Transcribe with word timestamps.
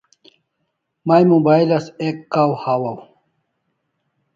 May 1.07 1.21
mobile 1.33 1.69
as 1.77 1.85
ek 2.07 2.17
kaw 2.33 2.51
hawaw 2.63 2.97